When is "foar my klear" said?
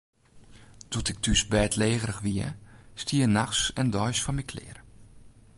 4.23-4.77